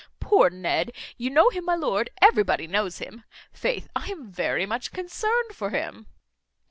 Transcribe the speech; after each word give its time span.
Poor 0.19 0.49
Ned. 0.49 0.93
You 1.15 1.29
know 1.29 1.49
him, 1.51 1.65
my 1.65 1.75
lord, 1.75 2.09
everybody 2.23 2.65
knows 2.65 2.97
him; 2.97 3.23
faith! 3.53 3.87
I 3.95 4.07
am 4.07 4.31
very 4.31 4.65
much 4.65 4.91
concerned 4.91 5.53
for 5.55 5.69
him." 5.69 6.07